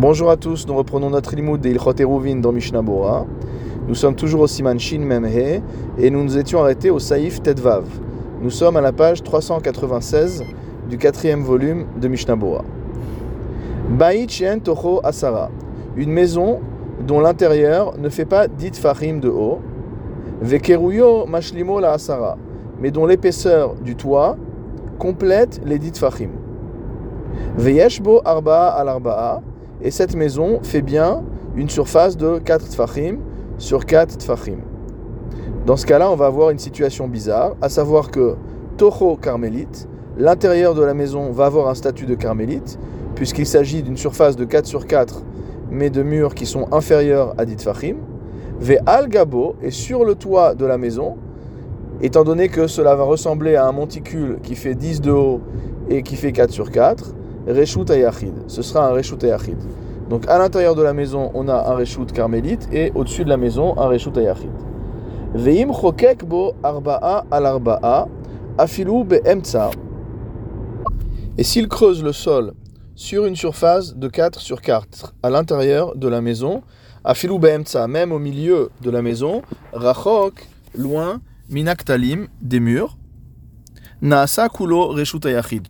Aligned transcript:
Bonjour 0.00 0.30
à 0.30 0.38
tous, 0.38 0.66
nous 0.66 0.74
reprenons 0.74 1.10
notre 1.10 1.36
limoud 1.36 1.60
des 1.60 1.74
dans 1.74 2.52
Mishnah 2.52 2.80
Bora. 2.80 3.26
Nous 3.86 3.94
sommes 3.94 4.14
toujours 4.14 4.40
au 4.40 4.46
Siman 4.46 4.78
Shin 4.78 5.00
Memhe 5.00 5.60
et 5.98 6.08
nous 6.08 6.24
nous 6.24 6.38
étions 6.38 6.58
arrêtés 6.60 6.88
au 6.88 6.98
Saïf 6.98 7.42
Tedvav. 7.42 7.84
Nous 8.40 8.48
sommes 8.48 8.78
à 8.78 8.80
la 8.80 8.92
page 8.92 9.22
396 9.22 10.42
du 10.88 10.96
quatrième 10.96 11.42
volume 11.42 11.84
de 12.00 12.08
Mishnah 12.08 12.34
Bora. 12.34 12.64
Ba'it 13.90 14.30
Shien 14.30 14.60
Toho 14.60 15.02
Asara, 15.04 15.50
une 15.96 16.12
maison 16.12 16.60
dont 17.06 17.20
l'intérieur 17.20 17.98
ne 17.98 18.08
fait 18.08 18.24
pas 18.24 18.48
dit 18.48 18.72
fahim 18.72 19.20
de 19.20 19.28
haut, 19.28 19.58
Vekeruyo 20.40 21.26
Mashlimo 21.26 21.78
la 21.78 21.92
Asara, 21.92 22.38
mais 22.80 22.90
dont 22.90 23.04
l'épaisseur 23.04 23.74
du 23.74 23.96
toit 23.96 24.38
complète 24.98 25.60
les 25.66 25.78
dit 25.78 25.92
fahim. 25.94 26.30
Veyeshbo 27.58 28.22
Arba'a 28.24 28.68
al 28.68 28.88
Arba'a, 28.88 29.42
et 29.82 29.90
cette 29.90 30.14
maison 30.14 30.60
fait 30.62 30.82
bien 30.82 31.22
une 31.56 31.68
surface 31.68 32.16
de 32.16 32.38
4 32.38 32.68
tfachim 32.68 33.18
sur 33.58 33.86
4 33.86 34.18
tfachim. 34.18 34.58
Dans 35.66 35.76
ce 35.76 35.86
cas-là, 35.86 36.10
on 36.10 36.16
va 36.16 36.26
avoir 36.26 36.50
une 36.50 36.58
situation 36.58 37.08
bizarre, 37.08 37.56
à 37.60 37.68
savoir 37.68 38.10
que 38.10 38.36
Toho 38.76 39.16
carmélite, 39.16 39.88
l'intérieur 40.16 40.74
de 40.74 40.82
la 40.82 40.94
maison 40.94 41.30
va 41.30 41.46
avoir 41.46 41.68
un 41.68 41.74
statut 41.74 42.06
de 42.06 42.14
carmélite, 42.14 42.78
puisqu'il 43.14 43.46
s'agit 43.46 43.82
d'une 43.82 43.96
surface 43.96 44.36
de 44.36 44.44
4 44.44 44.66
sur 44.66 44.86
4, 44.86 45.22
mais 45.70 45.90
de 45.90 46.02
murs 46.02 46.34
qui 46.34 46.46
sont 46.46 46.66
inférieurs 46.72 47.34
à 47.36 47.44
10 47.44 47.56
tfachim. 47.56 47.96
Ve 48.58 48.78
al 48.86 49.08
gabo, 49.08 49.56
et 49.62 49.70
sur 49.70 50.04
le 50.04 50.14
toit 50.14 50.54
de 50.54 50.64
la 50.64 50.78
maison, 50.78 51.16
étant 52.02 52.24
donné 52.24 52.48
que 52.48 52.66
cela 52.66 52.94
va 52.94 53.04
ressembler 53.04 53.56
à 53.56 53.66
un 53.66 53.72
monticule 53.72 54.38
qui 54.42 54.54
fait 54.54 54.74
10 54.74 55.00
de 55.00 55.10
haut 55.10 55.40
et 55.90 56.02
qui 56.02 56.16
fait 56.16 56.32
4 56.32 56.50
sur 56.50 56.70
4, 56.70 57.14
Reshut 57.52 57.90
Ayachid. 57.90 58.34
Ce 58.46 58.62
sera 58.62 58.86
un 58.88 58.92
Reshut 58.92 59.22
Ayachid. 59.24 59.58
Donc 60.08 60.26
à 60.28 60.38
l'intérieur 60.38 60.74
de 60.74 60.82
la 60.82 60.92
maison, 60.92 61.30
on 61.34 61.48
a 61.48 61.70
un 61.70 61.74
Reshut 61.74 62.10
Carmélite 62.12 62.68
et 62.72 62.92
au-dessus 62.94 63.24
de 63.24 63.28
la 63.28 63.36
maison, 63.36 63.78
un 63.78 63.86
Reshut 63.86 64.16
Ayachid. 64.16 64.50
Veim 65.34 65.72
Chokek 65.72 66.24
Bo 66.24 66.54
Arba'a 66.62 67.24
al 67.30 67.46
Arba'a 67.46 68.08
Afilu 68.58 69.04
Be'emtsa. 69.04 69.70
Et 71.38 71.44
s'il 71.44 71.68
creuse 71.68 72.02
le 72.02 72.12
sol 72.12 72.52
sur 72.96 73.24
une 73.24 73.36
surface 73.36 73.94
de 73.94 74.08
4 74.08 74.40
sur 74.40 74.60
4 74.60 75.14
à 75.22 75.30
l'intérieur 75.30 75.96
de 75.96 76.08
la 76.08 76.20
maison, 76.20 76.62
Afilu 77.04 77.38
Be'emtsa, 77.38 77.86
même 77.86 78.12
au 78.12 78.18
milieu 78.18 78.70
de 78.82 78.90
la 78.90 79.02
maison, 79.02 79.42
Rachok, 79.72 80.46
loin, 80.74 81.20
Minaktalim, 81.48 82.26
des 82.42 82.60
murs, 82.60 82.98
Naasa 84.02 84.48
kulo 84.48 84.94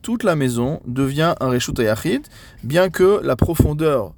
Toute 0.02 0.22
la 0.22 0.36
maison 0.36 0.80
devient 0.86 1.34
un 1.40 1.48
reshut 1.48 1.74
bien 2.62 2.88
que 2.88 3.20
la 3.24 3.34
profondeur 3.34 4.14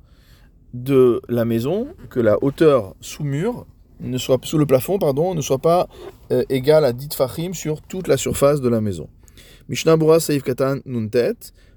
de 0.74 1.22
la 1.30 1.46
maison, 1.46 1.88
que 2.10 2.20
la 2.20 2.36
hauteur 2.44 2.94
sous 3.00 3.24
mur, 3.24 3.66
ne 4.00 4.18
soit, 4.18 4.38
sous 4.44 4.58
le 4.58 4.66
plafond, 4.66 4.98
pardon, 4.98 5.34
ne 5.34 5.40
soit 5.40 5.58
pas 5.58 5.88
euh, 6.30 6.42
égale 6.50 6.84
à 6.84 6.92
10 6.92 7.14
fachim 7.14 7.54
sur 7.54 7.80
toute 7.80 8.06
la 8.06 8.18
surface 8.18 8.60
de 8.60 8.68
la 8.68 8.82
maison. 8.82 9.08
Mishnah 9.70 9.96
Bura 9.96 10.20
Saif 10.20 10.42
Katan 10.42 10.80
Nuntet, 10.84 11.36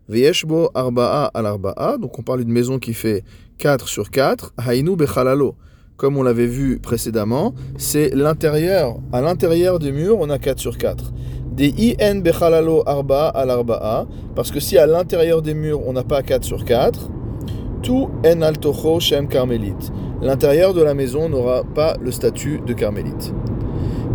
Veyeshbo 0.10 0.72
Arba'a 0.74 1.32
al 1.34 1.46
Arba'a, 1.46 1.98
donc 1.98 2.20
on 2.20 2.22
parle 2.22 2.44
d'une 2.44 2.52
maison 2.52 2.80
qui 2.80 2.94
fait 2.94 3.24
4 3.60 3.88
sur 3.88 4.12
4, 4.12 4.54
Hainu 4.58 4.98
Bechalalo. 4.98 5.56
Comme 5.96 6.18
on 6.18 6.24
l'avait 6.24 6.48
vu 6.48 6.80
précédemment, 6.80 7.56
c'est 7.78 8.14
l'intérieur. 8.14 8.98
À 9.14 9.22
l'intérieur 9.22 9.80
des 9.80 9.94
murs, 9.94 10.18
on 10.20 10.30
a 10.30 10.38
4 10.38 10.60
sur 10.60 10.78
4 10.78 11.14
des 11.56 11.96
IN 12.00 12.20
Bechalalo 12.20 12.84
Arba 12.86 13.28
al 13.30 13.50
Arba'a, 13.50 14.06
parce 14.36 14.52
que 14.52 14.60
si 14.60 14.78
à 14.78 14.86
l'intérieur 14.86 15.42
des 15.42 15.54
murs 15.54 15.82
on 15.88 15.94
n'a 15.94 16.04
pas 16.04 16.22
4 16.22 16.44
sur 16.44 16.66
4, 16.66 17.10
tout 17.82 18.10
En 18.26 18.42
Altocho 18.42 19.00
Shem 19.00 19.28
Carmélite. 19.28 19.92
L'intérieur 20.22 20.74
de 20.74 20.82
la 20.82 20.94
maison 20.94 21.30
n'aura 21.30 21.64
pas 21.64 21.96
le 22.02 22.12
statut 22.12 22.60
de 22.66 22.74
carmélite. 22.74 23.34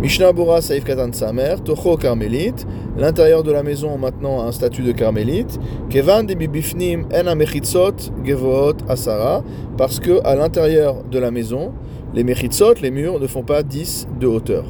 Mishnah 0.01 0.33
Bora 0.33 0.61
Saif 0.61 0.83
Katan 0.83 1.13
Samer, 1.13 1.55
Tocho 1.63 1.95
Carmélite. 1.95 2.67
L'intérieur 2.97 3.43
de 3.43 3.51
la 3.51 3.63
maison 3.63 3.97
maintenant 3.97 4.41
a 4.41 4.45
un 4.45 4.51
statut 4.51 4.81
de 4.81 4.91
carmélite. 4.91 5.59
Kevan 5.89 6.25
de 6.25 6.33
Bibifnim 6.33 7.05
En 7.13 7.27
Amechitzot 7.27 8.11
Gevoot 8.25 8.77
Asara, 8.89 9.43
parce 9.77 9.99
que 9.99 10.19
à 10.25 10.35
l'intérieur 10.35 11.03
de 11.09 11.19
la 11.19 11.31
maison, 11.31 11.71
les 12.13 12.23
Mechitzot, 12.23 12.73
les 12.81 12.91
murs, 12.91 13.19
ne 13.19 13.27
font 13.27 13.43
pas 13.43 13.63
10 13.63 14.07
de 14.19 14.27
hauteur. 14.27 14.65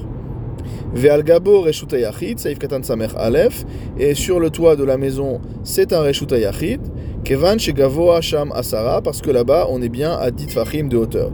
Ve'al 0.94 1.24
gabo 1.24 1.62
reshut 1.62 1.92
saif 2.38 2.60
katan 2.60 2.84
samer 2.84 3.08
alef, 3.18 3.66
et 3.98 4.14
sur 4.14 4.40
le 4.40 4.50
toit 4.50 4.76
de 4.76 4.84
la 4.84 4.98
maison, 4.98 5.40
c'est 5.64 5.94
un 5.94 6.02
reshut 6.02 6.32
yachid, 6.32 6.82
kevan 7.24 7.58
shegavoa 7.58 8.22
sham 8.22 8.52
asara, 8.52 9.02
parce 9.02 9.22
que 9.22 9.32
là-bas, 9.32 9.68
on 9.70 9.82
est 9.82 9.90
bien 9.90 10.12
à 10.12 10.32
10 10.32 10.48
fachim 10.48 10.88
de 10.90 10.98
hauteur. 10.98 11.32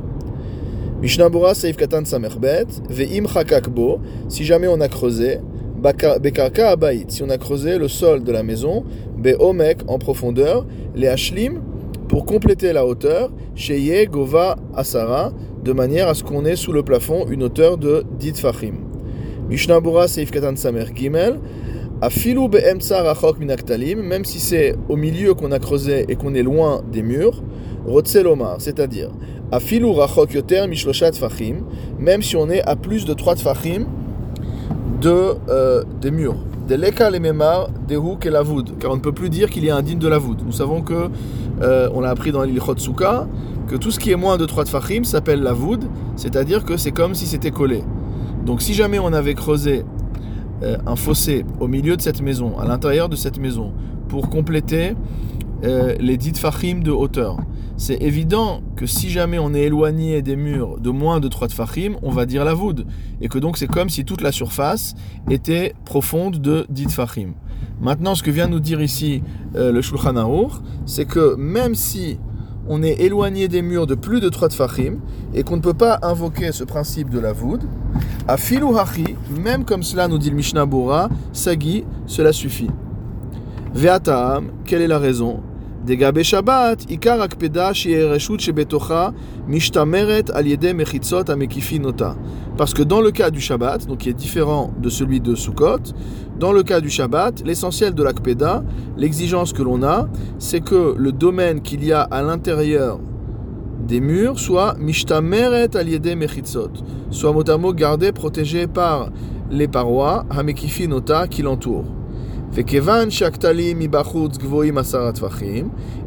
Mishnah 1.01 1.29
Bora 1.29 1.53
saif 1.53 1.75
katan 1.77 2.05
samer 2.05 2.39
bet, 2.39 2.67
ve'im 2.89 3.27
chakakbo, 3.27 3.99
si 4.29 4.43
jamais 4.43 4.67
on 4.67 4.79
a 4.81 4.87
creusé, 4.87 5.39
bekarka 5.81 6.69
abayit, 6.69 7.11
si 7.11 7.23
on 7.23 7.29
a 7.29 7.37
creusé 7.37 7.77
le 7.77 7.87
sol 7.87 8.23
de 8.23 8.31
la 8.31 8.43
maison, 8.43 8.83
be'omek 9.17 9.79
en 9.87 9.99
profondeur, 9.99 10.65
les 10.95 11.07
hashlim, 11.07 11.61
pour 12.07 12.25
compléter 12.25 12.73
la 12.73 12.85
hauteur, 12.85 13.31
sheye 13.55 14.07
gova 14.07 14.55
asara, 14.75 15.33
de 15.63 15.73
manière 15.73 16.07
à 16.07 16.13
ce 16.13 16.23
qu'on 16.23 16.45
ait 16.45 16.55
sous 16.55 16.71
le 16.71 16.81
plafond 16.81 17.25
une 17.29 17.43
hauteur 17.43 17.77
de 17.77 18.03
10 18.19 18.39
fachim. 18.39 18.86
Mishnah 19.49 19.79
Bura 19.79 20.07
Seif 20.07 20.29
Katan 20.29 20.55
Samer 20.55 20.85
Gimel. 20.93 21.39
Afilu 22.01 22.47
be'emtsa 22.47 23.01
rachok 23.01 23.39
minaktalim, 23.39 24.01
même 24.01 24.23
si 24.23 24.39
c'est 24.39 24.75
au 24.87 24.95
milieu 24.95 25.33
qu'on 25.33 25.51
a 25.51 25.57
creusé 25.57 26.05
et 26.09 26.15
qu'on 26.15 26.35
est 26.35 26.43
loin 26.43 26.83
des 26.91 27.01
murs, 27.01 27.41
rotzelomar, 27.87 28.57
c'est-à-dire 28.59 29.09
afilu 29.51 29.89
rachok 29.91 30.33
yoter 30.33 30.67
mishloshat 30.67 31.13
fachim, 31.13 31.63
même 31.97 32.21
si 32.21 32.35
on 32.35 32.49
est 32.49 32.61
à 32.61 32.75
plus 32.75 33.05
de 33.05 33.13
3 33.13 33.35
tfachim 33.35 33.87
de, 35.01 35.33
euh, 35.49 35.83
des 35.99 36.11
murs. 36.11 36.35
De 36.67 36.75
leka 36.75 37.09
le 37.09 37.19
memar 37.19 37.69
dehu 37.87 38.17
ke 38.19 38.27
lavoud, 38.27 38.77
car 38.77 38.91
on 38.91 38.97
ne 38.97 39.01
peut 39.01 39.13
plus 39.13 39.29
dire 39.29 39.49
qu'il 39.49 39.63
y 39.63 39.69
a 39.69 39.75
un 39.75 39.81
digne 39.81 39.99
de 39.99 40.07
lavoud. 40.07 40.43
Nous 40.45 40.51
savons 40.51 40.81
que, 40.81 41.09
euh, 41.61 41.89
on 41.95 42.01
l'a 42.01 42.09
appris 42.09 42.31
dans 42.31 42.43
l'ilchot 42.43 42.75
que 43.67 43.75
tout 43.75 43.89
ce 43.89 43.99
qui 43.99 44.11
est 44.11 44.15
moins 44.15 44.37
de 44.37 44.45
3 44.45 44.65
tfachim 44.65 45.03
s'appelle 45.03 45.41
lavoud, 45.41 45.85
c'est-à-dire 46.15 46.63
que 46.63 46.77
c'est 46.77 46.91
comme 46.91 47.15
si 47.15 47.25
c'était 47.25 47.51
collé. 47.51 47.83
Donc 48.47 48.61
si 48.61 48.73
jamais 48.73 48.97
on 48.97 49.11
avait 49.11 49.33
creusé 49.33 49.83
euh, 50.63 50.77
un 50.85 50.95
fossé 50.95 51.43
au 51.59 51.67
milieu 51.67 51.97
de 51.97 52.01
cette 52.01 52.21
maison, 52.21 52.57
à 52.57 52.65
l'intérieur 52.65 53.09
de 53.09 53.17
cette 53.17 53.39
maison, 53.39 53.73
pour 54.07 54.29
compléter 54.29 54.93
euh, 55.65 55.95
les 55.99 56.15
dites 56.15 56.37
fachim 56.37 56.79
de 56.81 56.91
hauteur, 56.91 57.35
c'est 57.75 58.01
évident 58.01 58.61
que 58.77 58.85
si 58.85 59.09
jamais 59.09 59.37
on 59.37 59.53
est 59.53 59.63
éloigné 59.63 60.21
des 60.21 60.37
murs 60.37 60.79
de 60.79 60.89
moins 60.91 61.19
de 61.19 61.27
3 61.27 61.49
fachim, 61.49 61.97
on 62.01 62.09
va 62.09 62.25
dire 62.25 62.45
la 62.45 62.53
voûte. 62.53 62.85
Et 63.19 63.27
que 63.27 63.37
donc 63.37 63.57
c'est 63.57 63.67
comme 63.67 63.89
si 63.89 64.05
toute 64.05 64.21
la 64.21 64.31
surface 64.31 64.95
était 65.29 65.75
profonde 65.83 66.39
de 66.39 66.65
10 66.69 66.87
fachim. 66.87 67.33
Maintenant, 67.81 68.15
ce 68.15 68.23
que 68.23 68.31
vient 68.31 68.47
nous 68.47 68.61
dire 68.61 68.81
ici 68.81 69.21
euh, 69.57 69.73
le 69.73 69.81
Shulchan 69.81 70.15
Aruch, 70.15 70.53
c'est 70.85 71.05
que 71.05 71.35
même 71.35 71.75
si 71.75 72.17
on 72.69 72.83
est 72.83 73.01
éloigné 73.01 73.47
des 73.47 73.61
murs 73.61 73.87
de 73.87 73.95
plus 73.95 74.19
de 74.19 74.29
3 74.29 74.49
tfachim 74.49 74.97
et 75.33 75.43
qu'on 75.43 75.55
ne 75.57 75.61
peut 75.61 75.73
pas 75.73 75.99
invoquer 76.01 76.51
ce 76.51 76.63
principe 76.63 77.09
de 77.09 77.19
la 77.19 77.31
voûte, 77.31 77.61
à 78.27 78.37
filou 78.37 78.77
hachi, 78.77 79.15
même 79.29 79.63
comme 79.63 79.83
cela 79.83 80.07
nous 80.07 80.17
dit 80.17 80.29
le 80.29 80.35
Mishnah 80.35 80.65
Bora, 80.65 81.09
sagi, 81.31 81.85
cela 82.05 82.33
suffit. 82.33 82.69
Ve'ataam, 83.73 84.47
quelle 84.65 84.81
est 84.81 84.87
la 84.87 84.99
raison? 84.99 85.41
Al 90.33 90.47
yede 90.47 90.73
mechitzot 90.73 91.29
amekifinota. 91.29 92.15
Parce 92.57 92.73
que 92.73 92.83
dans 92.83 92.99
le 92.99 93.11
cas 93.11 93.29
du 93.29 93.39
Shabbat, 93.39 93.87
qui 93.97 94.09
est 94.09 94.13
différent 94.13 94.73
de 94.81 94.89
celui 94.89 95.21
de 95.21 95.33
Sukkot, 95.33 95.93
dans 96.39 96.51
le 96.51 96.63
cas 96.63 96.81
du 96.81 96.89
Shabbat, 96.89 97.41
l'essentiel 97.45 97.93
de 97.93 98.03
l'akpeda, 98.03 98.63
l'exigence 98.97 99.53
que 99.53 99.63
l'on 99.63 99.81
a, 99.83 100.09
c'est 100.39 100.59
que 100.59 100.93
le 100.97 101.11
domaine 101.13 101.61
qu'il 101.61 101.85
y 101.85 101.93
a 101.93 102.01
à 102.01 102.21
l'intérieur 102.21 102.99
des 103.87 104.01
murs 104.01 104.39
soit 104.39 104.75
mishtameret 104.77 105.77
al 105.77 105.87
yede 105.87 106.17
mechitzot, 106.17 106.83
soit 107.11 107.31
mot 107.31 107.73
gardé, 107.73 108.11
protégé 108.11 108.67
par 108.67 109.09
les 109.49 109.69
parois, 109.69 110.25
hamekifinota, 110.29 111.27
qui 111.29 111.43
l'entourent. 111.43 111.85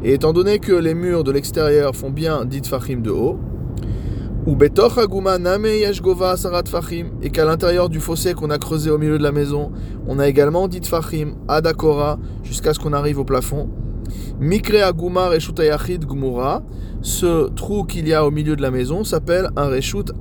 Et 0.03 0.13
étant 0.13 0.33
donné 0.33 0.59
que 0.59 0.73
les 0.73 0.93
murs 0.93 1.23
de 1.23 1.31
l'extérieur 1.31 1.95
font 1.95 2.09
bien 2.09 2.45
10 2.45 2.67
fachim 2.67 2.97
de 3.01 3.11
haut, 3.11 3.39
et 7.21 7.29
qu'à 7.29 7.45
l'intérieur 7.45 7.89
du 7.89 7.99
fossé 7.99 8.33
qu'on 8.33 8.49
a 8.49 8.57
creusé 8.57 8.89
au 8.89 8.97
milieu 8.97 9.17
de 9.17 9.23
la 9.23 9.31
maison, 9.31 9.71
on 10.07 10.17
a 10.17 10.27
également 10.27 10.67
10 10.67 10.87
fachim, 10.87 11.35
adakora, 11.47 12.17
jusqu'à 12.43 12.73
ce 12.73 12.79
qu'on 12.79 12.93
arrive 12.93 13.19
au 13.19 13.23
plafond. 13.23 13.69
Mikre 14.39 14.83
aguma 14.83 15.29
reshut 15.29 15.55
gumura, 16.05 16.63
ce 17.01 17.49
trou 17.49 17.83
qu'il 17.83 18.07
y 18.07 18.13
a 18.13 18.25
au 18.25 18.31
milieu 18.31 18.55
de 18.55 18.61
la 18.61 18.71
maison 18.71 19.03
s'appelle 19.03 19.49
un 19.55 19.67
reshut 19.67 20.11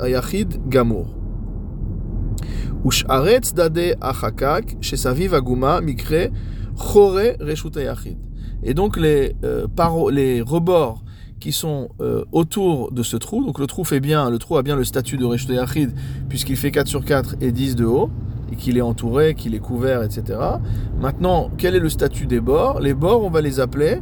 ayachid 0.00 0.68
gamur. 0.68 1.15
Dade. 3.54 3.96
Et 8.62 8.74
donc 8.74 8.96
les, 8.96 9.36
euh, 9.44 9.66
les 10.12 10.40
rebords 10.40 11.02
qui 11.40 11.52
sont 11.52 11.88
euh, 12.00 12.24
autour 12.32 12.92
de 12.92 13.02
ce 13.02 13.16
trou. 13.16 13.44
Donc 13.44 13.58
le 13.58 13.66
trou 13.66 13.84
fait 13.84 14.00
bien, 14.00 14.30
le 14.30 14.38
trou 14.38 14.56
a 14.56 14.62
bien 14.62 14.76
le 14.76 14.84
statut 14.84 15.16
de 15.16 15.24
Reshut 15.24 15.50
Yachid 15.50 15.94
puisqu'il 16.28 16.56
fait 16.56 16.70
4 16.70 16.86
sur 16.86 17.04
4 17.04 17.36
et 17.40 17.52
10 17.52 17.74
de 17.76 17.84
haut 17.84 18.08
et 18.52 18.56
qu'il 18.56 18.78
est 18.78 18.82
entouré, 18.82 19.34
qu'il 19.34 19.54
est 19.54 19.60
couvert, 19.60 20.02
etc. 20.02 20.38
Maintenant, 21.00 21.50
quel 21.58 21.74
est 21.74 21.80
le 21.80 21.88
statut 21.88 22.26
des 22.26 22.40
bords? 22.40 22.80
Les 22.80 22.94
bords, 22.94 23.24
on 23.24 23.30
va 23.30 23.40
les 23.40 23.58
appeler 23.58 23.98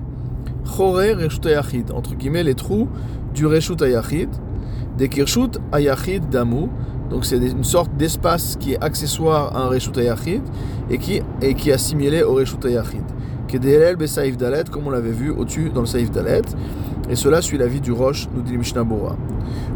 Chore 0.67 0.97
Reshut 0.97 1.45
Yachid, 1.47 1.91
entre 1.91 2.15
guillemets 2.15 2.45
les 2.45 2.55
trous 2.55 2.89
du 3.35 3.47
Reshut 3.47 3.81
Yachid, 3.81 4.29
des 4.97 5.09
Kirshut 5.09 5.59
Ayachid 5.73 6.29
Damu. 6.29 6.69
Donc 7.11 7.25
c'est 7.25 7.37
une 7.37 7.65
sorte 7.65 7.95
d'espace 7.97 8.57
qui 8.59 8.73
est 8.73 8.83
accessoire 8.83 9.57
à 9.57 9.65
un 9.65 9.69
Reshut 9.69 9.97
Yachid 9.97 10.43
et 10.91 10.99
qui, 10.99 11.21
et 11.43 11.55
qui 11.55 11.71
est 11.71 11.75
assimilé 11.75 12.23
au 12.23 12.35
Reshut 12.35 12.65
Yachid. 12.65 13.05
Kedelel 13.49 13.97
Besaïf 13.97 14.37
Dalet, 14.37 14.65
comme 14.71 14.87
on 14.87 14.91
l'avait 14.91 15.13
vu 15.13 15.31
au-dessus 15.31 15.71
dans 15.73 15.83
le 15.83 15.87
Saïf 15.87 16.11
Dalet. 16.11 16.43
Et 17.09 17.17
cela 17.17 17.43
suit 17.43 17.59
la 17.59 17.67
vie 17.67 17.81
du 17.81 17.93
Roche, 17.93 18.29
nous 18.35 18.43
dit 18.43 18.57
Mishnah 18.57 18.83
Bora. 18.83 19.17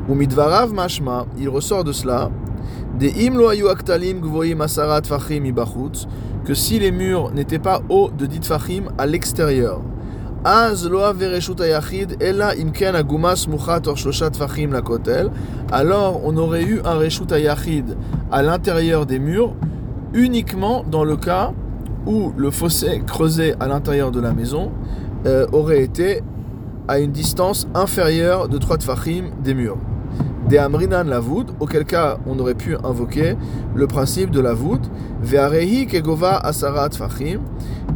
Ou 0.09 0.15
Midvarav 0.15 0.73
Mashma, 0.73 1.27
il 1.39 1.49
ressort 1.49 1.85
de 1.85 1.93
cela, 1.93 2.31
que 6.45 6.55
si 6.55 6.79
les 6.79 6.91
murs 6.91 7.31
n'étaient 7.33 7.59
pas 7.59 7.83
hauts 7.89 8.11
de 8.17 8.27
dit 8.27 8.41
Fachim 8.43 8.85
à 8.97 9.07
l'extérieur, 9.07 9.83
Alors 15.73 16.21
on 16.25 16.37
aurait 16.37 16.63
eu 16.63 16.81
un 16.85 16.95
Reshut 16.95 17.33
à 18.31 18.43
l'intérieur 18.43 19.05
des 19.05 19.19
murs, 19.19 19.55
uniquement 20.15 20.85
dans 20.89 21.03
le 21.03 21.17
cas 21.17 21.53
où 22.07 22.33
le 22.37 22.53
fossé 22.53 23.03
creusé 23.05 23.55
à 23.59 23.67
l'intérieur 23.67 24.13
de 24.13 24.21
la 24.21 24.33
maison 24.33 24.71
euh, 25.27 25.47
aurait 25.53 25.83
été 25.83 26.23
à 26.87 27.01
une 27.01 27.11
distance 27.11 27.67
inférieure 27.75 28.49
de 28.49 28.59
3 28.59 28.79
tfachim 28.79 29.25
des 29.43 29.55
murs. 29.55 29.79
Des 30.49 30.57
amrinan 30.57 31.05
la 31.05 31.21
voûte, 31.21 31.53
auquel 31.61 31.85
cas 31.85 32.19
on 32.27 32.39
aurait 32.39 32.55
pu 32.55 32.75
invoquer 32.83 33.37
le 33.75 33.87
principe 33.87 34.31
de 34.31 34.41
la 34.41 34.55
voûte, 34.55 34.91
ve'arehi 35.23 35.87
kegova 35.87 36.39
asara 36.39 36.89
tfachim, 36.89 37.41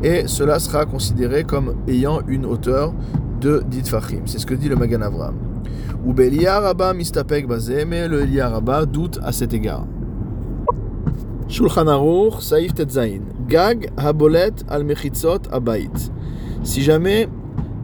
et 0.02 0.26
cela 0.26 0.58
sera 0.58 0.84
considéré 0.84 1.44
comme 1.44 1.76
ayant 1.88 2.20
une 2.28 2.44
hauteur 2.44 2.92
de 3.40 3.62
10 3.66 3.82
tfachim. 3.84 4.22
C'est 4.26 4.38
ce 4.38 4.44
que 4.44 4.52
dit 4.54 4.68
le 4.68 4.76
Magan 4.76 5.00
Avram. 5.00 5.34
Ou 6.04 6.14
Rabba 6.14 6.92
mistapek 6.92 7.46
bazé, 7.46 7.86
mais 7.86 8.06
le 8.06 8.26
Rabba 8.42 8.84
doute 8.84 9.18
à 9.22 9.32
cet 9.32 9.54
égard. 9.54 9.86
Shulchan 11.48 11.86
Aruch, 11.86 12.40
Saif 12.40 12.74
Tetzain. 12.74 13.20
Gag 13.48 13.90
habolet 13.96 14.54
al 14.68 14.84
mechitzot 14.84 15.48
abayit. 15.50 16.12
Si 16.62 16.82
jamais 16.82 17.28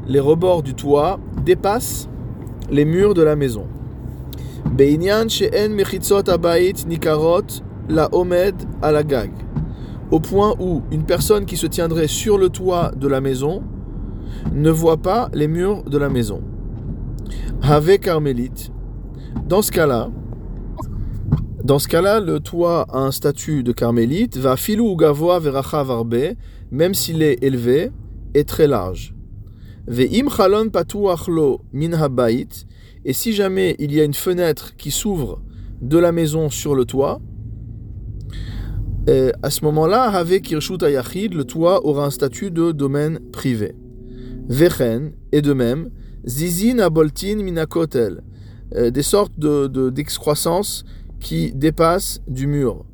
les 0.06 0.20
rebords 0.20 0.62
du 0.62 0.74
toit 0.74 1.18
dépassent 1.44 2.08
les 2.70 2.84
murs 2.84 3.14
de 3.14 3.22
la 3.22 3.34
maison. 3.34 3.66
Au 10.10 10.20
point 10.20 10.54
où 10.58 10.82
une 10.90 11.04
personne 11.04 11.46
qui 11.46 11.56
se 11.56 11.66
tiendrait 11.66 12.06
sur 12.06 12.38
le 12.38 12.48
toit 12.48 12.92
de 12.96 13.08
la 13.08 13.20
maison 13.20 13.62
ne 14.52 14.70
voit 14.70 14.98
pas 14.98 15.28
les 15.32 15.48
murs 15.48 15.84
de 15.84 15.98
la 15.98 16.08
maison. 16.08 16.42
Have 17.62 17.98
carmélite. 17.98 18.70
Dans 19.46 19.62
ce 19.62 19.72
cas-là, 19.72 20.10
dans 21.64 21.78
ce 21.78 21.88
cas-là, 21.88 22.20
le 22.20 22.40
toit 22.40 22.86
a 22.90 22.98
un 22.98 23.10
statut 23.10 23.62
de 23.62 23.72
carmélite, 23.72 24.36
va 24.38 24.56
filou 24.56 24.96
gavoa 24.96 25.38
veracha 25.38 25.82
varbe, 25.82 26.34
même 26.70 26.94
s'il 26.94 27.22
est 27.22 27.42
élevé 27.42 27.90
et 28.34 28.44
très 28.44 28.66
large. 28.66 29.14
Ve'im 29.86 30.28
chalon 30.30 30.70
patuachlo 30.70 31.60
min 31.72 31.92
et 33.08 33.14
si 33.14 33.32
jamais 33.32 33.74
il 33.78 33.90
y 33.94 34.02
a 34.02 34.04
une 34.04 34.12
fenêtre 34.12 34.76
qui 34.76 34.90
s'ouvre 34.90 35.40
de 35.80 35.96
la 35.96 36.12
maison 36.12 36.50
sur 36.50 36.74
le 36.74 36.84
toit, 36.84 37.22
euh, 39.08 39.32
à 39.42 39.48
ce 39.48 39.64
moment-là, 39.64 40.22
kirshut 40.42 40.82
ayachid, 40.82 41.32
le 41.32 41.44
toit 41.44 41.86
aura 41.86 42.04
un 42.04 42.10
statut 42.10 42.50
de 42.50 42.70
domaine 42.70 43.18
privé. 43.32 43.74
Vechen, 44.50 45.12
et 45.32 45.40
de 45.40 45.54
même, 45.54 45.88
zizin 46.26 46.80
aboltin 46.80 47.36
minakotel, 47.36 48.20
euh, 48.74 48.90
des 48.90 49.02
sortes 49.02 49.32
d'excroissance 49.38 50.84
de, 50.84 51.24
qui 51.24 51.52
dépasse 51.54 52.20
du 52.28 52.46
mur. 52.46 52.84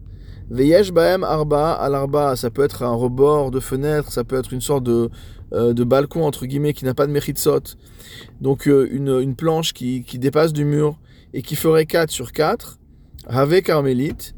Veyesh 0.49 0.93
baem 0.93 1.25
arba 1.25 1.72
al 1.72 1.96
arba, 1.96 2.37
ça 2.37 2.50
peut 2.50 2.62
être 2.62 2.84
un 2.84 2.94
rebord 2.94 3.50
de 3.50 3.58
fenêtre, 3.58 4.12
ça 4.12 4.22
peut 4.22 4.37
être 4.37 4.52
une 4.52 4.60
sorte 4.60 4.84
de, 4.84 5.10
de 5.55 5.85
balcon 5.85 6.25
entre 6.25 6.47
guillemets 6.47 6.73
qui 6.73 6.85
n'a 6.85 6.95
pas 6.95 7.06
de 7.06 7.12
méritsot. 7.12 7.77
Donc 8.41 8.69
euh, 8.69 8.89
une, 8.91 9.21
une, 9.21 9.35
planche 9.35 9.73
qui, 9.73 10.03
qui, 10.03 10.19
dépasse 10.19 10.53
du 10.53 10.65
mur 10.65 10.99
et 11.33 11.43
qui 11.43 11.56
ferait 11.56 11.87
4 11.87 12.11
sur 12.11 12.33
4, 12.33 12.79
avec 13.27 13.67
carmélite. 13.67 14.35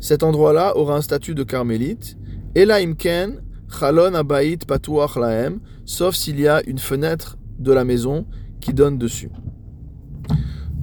Cet 0.00 0.22
endroit-là 0.22 0.76
aura 0.76 0.96
un 0.96 1.00
statut 1.00 1.34
de 1.34 1.44
carmélite. 1.44 2.16
Et 2.54 2.64
la 2.64 2.76
imken, 2.76 3.40
chalon 3.78 4.14
abayit 4.14 4.58
patuach 4.66 5.16
laem, 5.16 5.60
sauf 5.84 6.14
s'il 6.14 6.40
y 6.40 6.48
a 6.48 6.62
une 6.66 6.78
fenêtre 6.78 7.38
de 7.58 7.72
la 7.72 7.84
maison 7.84 8.26
qui 8.60 8.74
donne 8.74 8.98
dessus. 8.98 9.30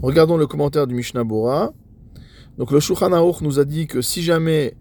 Regardons 0.01 0.37
le 0.37 0.47
commentaire 0.47 0.87
du 0.87 0.95
Mishnah 0.95 1.23
Bora. 1.23 1.73
Donc 2.57 2.71
le 2.71 2.79
Shulchan 2.79 3.09
nous 3.41 3.59
a 3.59 3.65
dit 3.65 3.87
que 3.87 4.01
si 4.01 4.23
jamais 4.23 4.75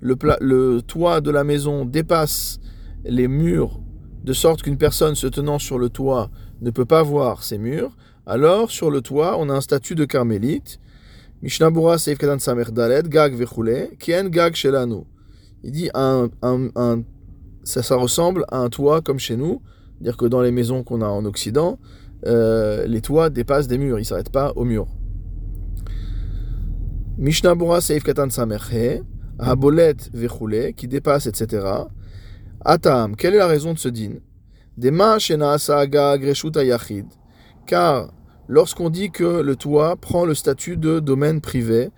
le, 0.00 0.16
le, 0.40 0.82
toit 0.82 1.20
de 1.20 1.30
la 1.30 1.44
maison 1.44 1.84
dépasse 1.84 2.60
les 3.04 3.28
murs 3.28 3.80
de 4.24 4.32
sorte 4.32 4.62
qu'une 4.62 4.78
personne 4.78 5.14
se 5.14 5.26
tenant 5.26 5.58
sur 5.58 5.78
le 5.78 5.90
toit 5.90 6.30
ne 6.60 6.70
peut 6.70 6.86
pas 6.86 7.02
voir 7.02 7.44
ces 7.44 7.58
murs, 7.58 7.96
alors 8.26 8.70
sur 8.70 8.90
le 8.90 9.02
toit 9.02 9.36
on 9.38 9.50
a 9.50 9.52
un 9.52 9.60
statut 9.60 9.94
de 9.94 10.04
carmélite. 10.04 10.80
Gag 11.42 13.36
Kien 13.98 14.28
Gag 14.30 14.54
Shelanu. 14.54 15.02
Il 15.62 15.72
dit 15.72 15.90
un, 15.92 16.30
un, 16.42 16.68
un, 16.74 17.02
ça, 17.64 17.82
ça 17.82 17.96
ressemble 17.96 18.46
à 18.50 18.58
un 18.58 18.70
toit 18.70 19.02
comme 19.02 19.18
chez 19.18 19.36
nous, 19.36 19.60
dire 20.00 20.16
que 20.16 20.24
dans 20.24 20.40
les 20.40 20.50
maisons 20.50 20.82
qu'on 20.82 21.02
a 21.02 21.06
en 21.06 21.26
Occident, 21.26 21.78
euh, 22.26 22.86
les 22.86 23.02
toits 23.02 23.28
dépassent 23.28 23.68
des 23.68 23.76
murs, 23.76 23.98
ils 23.98 24.02
ne 24.02 24.06
s'arrêtent 24.06 24.32
pas 24.32 24.52
aux 24.56 24.64
murs. 24.64 24.88
Mishnah 27.18 27.54
Bura 27.54 27.80
Seif 27.80 28.02
Katan 28.02 28.30
Samerhe, 28.30 29.02
Habolet 29.38 29.96
Vechule, 30.12 30.72
qui 30.74 30.88
dépasse, 30.88 31.26
etc. 31.26 31.66
Atam, 32.66 33.14
quelle 33.14 33.34
est 33.34 33.38
la 33.38 33.46
raison 33.46 33.74
de 33.74 33.78
ce 33.78 33.90
din. 33.90 34.20
Car 37.66 38.12
lorsqu'on 38.48 38.88
dit 38.88 39.10
que 39.10 39.42
le 39.42 39.56
toit 39.56 39.96
prend 39.96 40.24
le 40.24 40.34
statut 40.34 40.78
de 40.78 40.98
domaine 40.98 41.42
privé, 41.42 41.90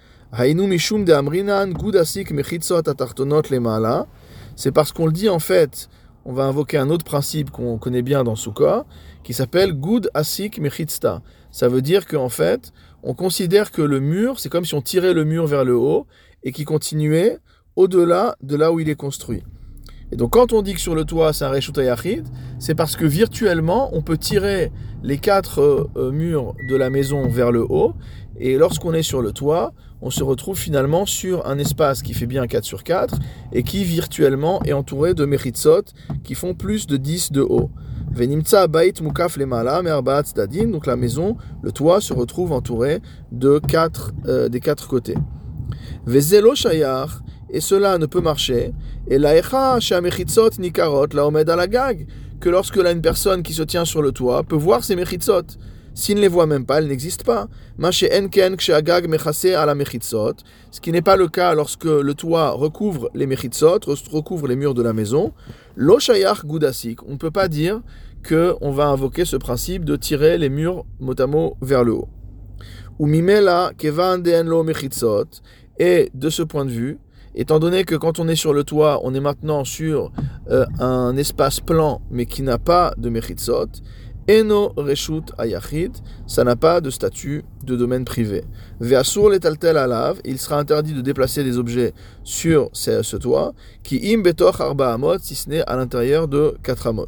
c'est 4.56 4.72
parce 4.72 4.92
qu'on 4.92 5.06
le 5.06 5.12
dit 5.12 5.28
en 5.28 5.38
fait, 5.38 5.88
on 6.24 6.32
va 6.32 6.44
invoquer 6.46 6.78
un 6.78 6.90
autre 6.90 7.04
principe 7.04 7.52
qu'on 7.52 7.78
connaît 7.78 8.02
bien 8.02 8.24
dans 8.24 8.34
Sukkah, 8.34 8.86
qui 9.22 9.34
s'appelle 9.34 9.72
Gud 9.72 10.10
Asik 10.14 10.58
Mechitzta. 10.58 11.22
Ça 11.52 11.68
veut 11.68 11.80
dire 11.80 12.06
qu'en 12.08 12.28
fait, 12.28 12.72
on 13.04 13.14
considère 13.14 13.70
que 13.70 13.82
le 13.82 14.00
mur, 14.00 14.40
c'est 14.40 14.48
comme 14.48 14.64
si 14.64 14.74
on 14.74 14.82
tirait 14.82 15.14
le 15.14 15.24
mur 15.24 15.46
vers 15.46 15.64
le 15.64 15.76
haut 15.76 16.08
et 16.42 16.50
qui 16.50 16.64
continuait 16.64 17.38
au-delà 17.76 18.36
de 18.42 18.56
là 18.56 18.72
où 18.72 18.80
il 18.80 18.88
est 18.88 18.96
construit. 18.96 19.44
Et 20.12 20.16
donc 20.16 20.32
quand 20.32 20.52
on 20.52 20.62
dit 20.62 20.74
que 20.74 20.80
sur 20.80 20.94
le 20.94 21.04
toit 21.04 21.32
c'est 21.32 21.44
un 21.44 21.50
Reshut 21.50 21.78
c'est 22.58 22.74
parce 22.74 22.96
que 22.96 23.04
virtuellement 23.04 23.90
on 23.92 24.02
peut 24.02 24.16
tirer 24.16 24.70
les 25.02 25.18
quatre 25.18 25.60
euh, 25.60 25.90
euh, 25.96 26.10
murs 26.10 26.54
de 26.68 26.76
la 26.76 26.90
maison 26.90 27.28
vers 27.28 27.52
le 27.52 27.62
haut 27.68 27.94
et 28.38 28.58
lorsqu'on 28.58 28.92
est 28.92 29.02
sur 29.02 29.22
le 29.22 29.32
toit, 29.32 29.72
on 30.02 30.10
se 30.10 30.22
retrouve 30.22 30.58
finalement 30.58 31.06
sur 31.06 31.46
un 31.46 31.58
espace 31.58 32.02
qui 32.02 32.12
fait 32.12 32.26
bien 32.26 32.46
4 32.46 32.64
sur 32.64 32.84
4 32.84 33.18
et 33.52 33.62
qui 33.62 33.84
virtuellement 33.84 34.62
est 34.64 34.74
entouré 34.74 35.14
de 35.14 35.24
Mechitsot 35.24 35.84
qui 36.22 36.34
font 36.34 36.54
plus 36.54 36.86
de 36.86 36.98
10 36.98 37.32
de 37.32 37.40
haut. 37.40 37.70
Venimtsa 38.12 38.66
bait 38.66 38.92
mukaf 39.00 39.36
lemala 39.36 39.82
dadin, 40.34 40.68
donc 40.68 40.86
la 40.86 40.96
maison, 40.96 41.36
le 41.62 41.72
toit 41.72 42.00
se 42.00 42.12
retrouve 42.12 42.52
entouré 42.52 43.00
de 43.32 43.58
quatre, 43.58 44.12
euh, 44.26 44.48
des 44.48 44.60
quatre 44.60 44.86
côtés. 44.86 45.16
Vezelo 46.04 46.54
shayar, 46.54 47.22
et 47.50 47.60
cela 47.60 47.98
ne 47.98 48.06
peut 48.06 48.20
marcher. 48.20 48.72
Et 49.08 49.18
la 49.18 49.36
echa 49.36 49.78
shamechitzot 49.80 50.58
nikarot 50.58 51.08
la 51.12 51.26
omed 51.26 51.48
la 51.48 51.66
gag, 51.66 52.06
que 52.40 52.48
lorsque 52.48 52.76
là 52.76 52.92
une 52.92 53.02
personne 53.02 53.42
qui 53.42 53.52
se 53.52 53.62
tient 53.62 53.84
sur 53.84 54.02
le 54.02 54.12
toit 54.12 54.42
peut 54.42 54.56
voir 54.56 54.84
ses 54.84 54.96
mechitzot. 54.96 55.58
S'il 55.94 56.16
ne 56.16 56.20
les 56.20 56.28
voit 56.28 56.44
même 56.44 56.66
pas, 56.66 56.76
elles 56.78 56.88
n'existent 56.88 57.24
pas. 57.24 57.48
à 57.82 57.90
ce 57.90 58.04
qui 60.82 60.92
n'est 60.92 61.02
pas 61.02 61.16
le 61.16 61.28
cas 61.28 61.54
lorsque 61.54 61.84
le 61.84 62.12
toit 62.12 62.50
recouvre 62.50 63.08
les 63.14 63.26
mechitzot, 63.26 63.80
recouvre 64.12 64.46
les 64.46 64.56
murs 64.56 64.74
de 64.74 64.82
la 64.82 64.92
maison. 64.92 65.32
Lo 65.74 65.98
shayach 65.98 66.44
gudasik, 66.44 67.02
on 67.08 67.12
ne 67.12 67.16
peut 67.16 67.30
pas 67.30 67.48
dire 67.48 67.80
qu'on 68.28 68.72
va 68.72 68.88
invoquer 68.88 69.24
ce 69.24 69.36
principe 69.36 69.86
de 69.86 69.96
tirer 69.96 70.36
les 70.36 70.50
murs 70.50 70.84
mot 71.00 71.56
vers 71.62 71.82
le 71.82 71.92
haut. 71.92 72.08
Ou 72.98 73.06
mimela 73.06 73.72
kevan 73.78 74.22
lo 74.44 74.64
mechitzot, 74.64 75.40
et 75.78 76.10
de 76.12 76.28
ce 76.28 76.42
point 76.42 76.66
de 76.66 76.70
vue, 76.70 76.98
étant 77.36 77.58
donné 77.58 77.84
que 77.84 77.94
quand 77.94 78.18
on 78.18 78.28
est 78.28 78.36
sur 78.36 78.52
le 78.52 78.64
toit, 78.64 79.00
on 79.04 79.14
est 79.14 79.20
maintenant 79.20 79.64
sur 79.64 80.10
euh, 80.50 80.66
un 80.80 81.16
espace 81.16 81.60
plan 81.60 82.00
mais 82.10 82.26
qui 82.26 82.42
n'a 82.42 82.58
pas 82.58 82.94
de 82.96 83.08
mechitzot, 83.08 83.68
Eno 84.28 84.72
reshut 84.76 85.32
ayachid, 85.38 85.92
ça 86.26 86.42
n'a 86.42 86.56
pas 86.56 86.80
de 86.80 86.90
statut 86.90 87.44
de 87.62 87.76
domaine 87.76 88.04
privé. 88.04 88.42
Ve'asur 88.80 89.30
letaltel 89.30 89.76
alav, 89.76 90.20
il 90.24 90.38
sera 90.38 90.58
interdit 90.58 90.94
de 90.94 91.00
déplacer 91.00 91.44
des 91.44 91.58
objets 91.58 91.94
sur 92.24 92.68
ce 92.72 93.16
toit, 93.16 93.54
qui 93.84 94.12
im 94.12 94.22
betoch 94.22 94.60
arba 94.60 94.92
amot, 94.92 95.18
si 95.20 95.36
ce 95.36 95.48
n'est 95.48 95.62
à 95.68 95.76
l'intérieur 95.76 96.26
de 96.26 96.56
4 96.64 96.88
amot. 96.88 97.06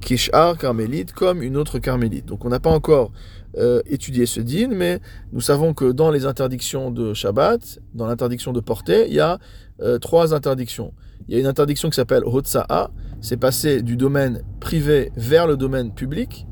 Kishar 0.00 0.56
carmélite, 0.56 1.12
comme 1.12 1.42
une 1.42 1.56
autre 1.56 1.80
carmélite. 1.80 2.26
Donc 2.26 2.44
on 2.44 2.50
n'a 2.50 2.60
pas 2.60 2.70
encore 2.70 3.10
euh, 3.56 3.82
étudié 3.86 4.26
ce 4.26 4.40
din, 4.40 4.68
mais 4.72 5.00
nous 5.32 5.40
savons 5.40 5.74
que 5.74 5.92
dans 5.92 6.10
les 6.10 6.26
interdictions 6.26 6.90
de 6.90 7.14
Shabbat, 7.14 7.78
dans 7.94 8.06
l'interdiction 8.06 8.52
de 8.52 8.60
porter, 8.60 9.06
il 9.08 9.14
y 9.14 9.20
a 9.20 9.38
euh, 9.80 9.98
trois 9.98 10.34
interdictions. 10.34 10.92
Il 11.28 11.34
y 11.34 11.36
a 11.36 11.40
une 11.40 11.46
interdiction 11.46 11.88
qui 11.88 11.96
s'appelle 11.96 12.24
Hotsa'a, 12.24 12.90
c'est 13.20 13.36
passer 13.36 13.82
du 13.82 13.96
domaine 13.96 14.42
privé 14.60 15.12
vers 15.16 15.46
le 15.46 15.56
domaine 15.56 15.94
public, 15.94 16.46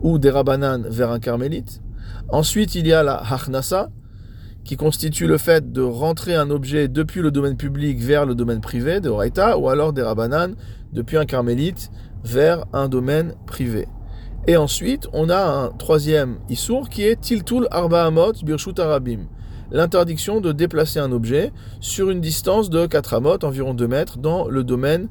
ou 0.00 0.18
des 0.18 0.30
rabanan 0.30 0.86
vers 0.88 1.10
un 1.10 1.18
carmélite. 1.18 1.80
Ensuite, 2.28 2.74
il 2.74 2.86
y 2.86 2.92
a 2.92 3.02
la 3.02 3.16
Hachnasa, 3.16 3.90
qui 4.64 4.76
constitue 4.76 5.26
le 5.26 5.38
fait 5.38 5.72
de 5.72 5.80
rentrer 5.80 6.34
un 6.34 6.50
objet 6.50 6.88
depuis 6.88 7.22
le 7.22 7.30
domaine 7.30 7.56
public 7.56 7.98
vers 8.00 8.26
le 8.26 8.34
domaine 8.34 8.60
privé, 8.60 9.00
de 9.00 9.08
Horaïta, 9.08 9.56
ou 9.56 9.70
alors 9.70 9.94
des 9.94 10.02
rabanan 10.02 10.54
depuis 10.92 11.16
un 11.16 11.24
carmélite 11.24 11.90
vers 12.22 12.66
un 12.74 12.88
domaine 12.88 13.34
privé. 13.46 13.88
Et 14.48 14.56
ensuite, 14.56 15.08
on 15.12 15.28
a 15.28 15.38
un 15.38 15.68
troisième 15.68 16.38
issour 16.48 16.88
qui 16.88 17.04
est 17.04 17.20
Tiltul 17.20 17.68
Arba 17.70 18.06
Amot 18.06 18.32
Birshut 18.42 18.78
Arabim 18.80 19.26
l'interdiction 19.70 20.40
de 20.40 20.52
déplacer 20.52 20.98
un 20.98 21.12
objet 21.12 21.52
sur 21.80 22.08
une 22.08 22.22
distance 22.22 22.70
de 22.70 22.86
4 22.86 23.12
amot, 23.12 23.44
environ 23.44 23.74
2 23.74 23.86
mètres, 23.86 24.16
dans 24.16 24.48
le 24.48 24.64
domaine 24.64 25.08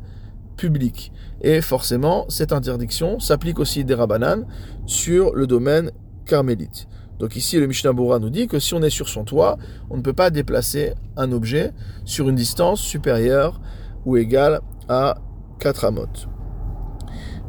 public. 0.57 1.11
Et 1.41 1.61
forcément, 1.61 2.25
cette 2.29 2.51
interdiction 2.51 3.19
s'applique 3.19 3.59
aussi 3.59 3.85
des 3.85 3.93
rabanan 3.93 4.47
sur 4.87 5.35
le 5.35 5.45
domaine 5.45 5.91
carmélite. 6.25 6.87
Donc 7.19 7.35
ici, 7.35 7.59
le 7.59 7.67
Mishnah 7.67 7.93
Bora 7.93 8.17
nous 8.17 8.31
dit 8.31 8.47
que 8.47 8.57
si 8.57 8.73
on 8.73 8.81
est 8.81 8.89
sur 8.89 9.07
son 9.07 9.23
toit, 9.23 9.59
on 9.91 9.97
ne 9.97 10.01
peut 10.01 10.13
pas 10.13 10.31
déplacer 10.31 10.93
un 11.15 11.31
objet 11.31 11.73
sur 12.03 12.27
une 12.27 12.35
distance 12.35 12.81
supérieure 12.81 13.61
ou 14.05 14.17
égale 14.17 14.61
à 14.89 15.19
4 15.59 15.85
amot. 15.85 16.36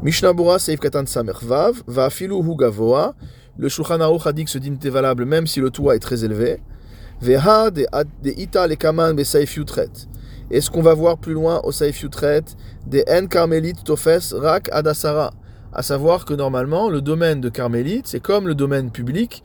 Mishnah 0.00 0.32
Bora 0.32 0.60
Seif 0.60 0.78
Katan 0.78 1.06
Samervav, 1.06 1.82
Va 1.88 2.08
Hu. 2.08 2.30
Le 3.58 3.68
Shulchan 3.68 4.00
Aruch 4.00 4.28
a 4.28 4.32
dit 4.32 4.44
que 4.44 4.50
ce 4.50 4.58
din 4.58 4.76
est 4.80 4.90
valable 4.90 5.24
même 5.24 5.48
si 5.48 5.58
le 5.58 5.70
toit 5.70 5.96
est 5.96 5.98
très 5.98 6.24
élevé. 6.24 6.62
Veha 7.20 7.72
de 7.72 7.84
ita 8.24 8.68
le 8.68 8.76
kaman 8.76 9.16
be 9.16 9.22
yutret. 9.56 9.90
Et 10.52 10.60
ce 10.60 10.70
qu'on 10.70 10.82
va 10.82 10.94
voir 10.94 11.18
plus 11.18 11.32
loin 11.32 11.60
au 11.64 11.72
saif 11.72 12.00
yutret, 12.00 12.44
des 12.86 13.04
en 13.10 13.26
carmélite 13.26 13.82
tofes 13.82 14.34
rak 14.34 14.68
adasara? 14.70 15.32
À 15.72 15.82
savoir 15.82 16.24
que 16.24 16.34
normalement, 16.34 16.88
le 16.90 17.02
domaine 17.02 17.40
de 17.40 17.48
carmélite, 17.48 18.06
c'est 18.06 18.20
comme 18.20 18.46
le 18.46 18.54
domaine 18.54 18.92
public. 18.92 19.42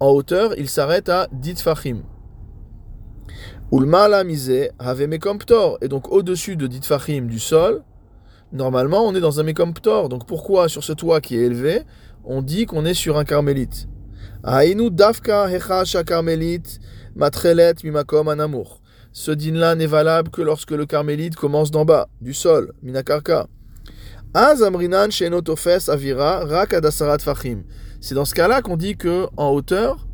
En 0.00 0.10
hauteur, 0.10 0.52
il 0.58 0.68
s'arrête 0.68 1.08
à 1.08 1.28
dit 1.32 1.56
fachim. 1.56 2.02
Ulma 3.72 4.06
la 4.08 4.22
mise 4.22 4.52
have 4.78 5.02
mekomptor. 5.06 5.78
Et 5.80 5.88
donc 5.88 6.12
au-dessus 6.12 6.56
de 6.56 6.66
dit 6.66 6.82
fachim 6.82 7.22
du 7.22 7.38
sol, 7.38 7.82
normalement, 8.54 9.04
on 9.04 9.14
est 9.14 9.20
dans 9.20 9.40
un 9.40 9.42
mekomptor. 9.42 10.08
Donc 10.08 10.26
pourquoi 10.26 10.68
sur 10.68 10.82
ce 10.82 10.92
toit 10.92 11.20
qui 11.20 11.36
est 11.36 11.42
élevé, 11.42 11.82
on 12.24 12.40
dit 12.40 12.66
qu'on 12.66 12.84
est 12.84 12.94
sur 12.94 13.18
un 13.18 13.24
carmélite? 13.24 13.88
Aïnou 14.42 14.90
dafka 14.90 15.48
hecha 15.50 16.04
carmélite 16.04 16.80
Matrelet 17.16 17.74
mimakom. 17.84 18.34
Ce 19.12 19.30
din-là 19.30 19.76
n'est 19.76 19.86
valable 19.86 20.30
que 20.30 20.42
lorsque 20.42 20.72
le 20.72 20.86
carmélite 20.86 21.36
commence 21.36 21.70
d'en 21.70 21.84
bas, 21.84 22.08
du 22.20 22.34
sol, 22.34 22.72
minakarka. 22.82 23.46
Azamrinan 24.34 25.10
shenotofes 25.10 25.88
avira 25.88 26.44
rak 26.44 26.74
fachim. 27.20 27.62
C'est 28.00 28.16
dans 28.16 28.24
ce 28.24 28.34
cas-là 28.34 28.60
qu'on 28.60 28.76
dit 28.76 28.96
que 28.96 29.28
en 29.36 29.50
hauteur, 29.50 30.08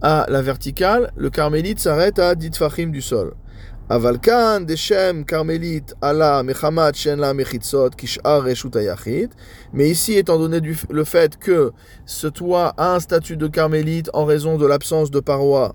à 0.00 0.26
la 0.28 0.42
verticale, 0.42 1.12
le 1.16 1.30
carmélite 1.30 1.78
s'arrête 1.78 2.18
à 2.18 2.34
dit 2.34 2.50
fachim 2.52 2.88
du 2.88 3.00
sol. 3.00 3.34
Avalkan 3.92 4.64
deshem 4.64 5.22
carmélite 5.22 5.92
ala 6.00 6.42
mechamat 6.42 6.94
shen 6.96 7.18
la 7.20 7.34
mechitzot 7.34 7.90
kishar 7.94 8.42
reshut 8.42 8.74
Mais 9.74 9.90
ici, 9.90 10.14
étant 10.14 10.38
donné 10.38 10.60
le 10.88 11.04
fait 11.04 11.38
que 11.38 11.72
ce 12.06 12.26
toit 12.26 12.72
a 12.78 12.94
un 12.94 13.00
statut 13.00 13.36
de 13.36 13.48
carmélite 13.48 14.08
en 14.14 14.24
raison 14.24 14.56
de 14.56 14.64
l'absence 14.64 15.10
de 15.10 15.20
parois 15.20 15.74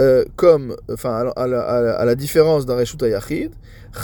euh, 0.00 0.24
comme, 0.36 0.74
enfin, 0.90 1.30
à 1.36 1.46
la, 1.46 2.14
différence 2.14 2.64
d'un 2.64 2.76
Reshut 2.76 3.02
Ayachid, 3.02 3.52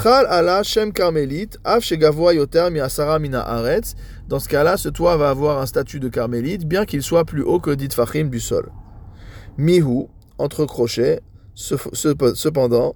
Chal 0.03 0.27
ala 0.29 0.63
Shem 0.63 0.93
Karmelit, 0.93 1.57
Av 1.65 1.81
Shegavoa 1.81 2.35
Yoter 2.35 2.69
Mi 2.71 2.81
Asara 2.81 3.19
Mina 3.19 3.41
Aretz. 3.41 3.95
Dans 4.29 4.39
ce 4.39 4.51
cas-là, 4.51 4.77
ce 4.77 4.91
toit 4.91 5.17
va 5.17 5.31
avoir 5.31 5.63
un 5.63 5.67
statut 5.67 5.99
de 5.99 6.11
Carmélite, 6.11 6.67
bien 6.67 6.85
qu'il 6.85 7.03
soit 7.03 7.25
plus 7.25 7.43
haut 7.43 7.59
que 7.59 7.71
dit 7.71 7.89
Fachim 7.91 8.25
du 8.25 8.41
sol. 8.41 8.71
Mihu, 9.57 10.09
entre 10.37 10.67
crochets, 10.67 11.21
cependant, 11.55 12.95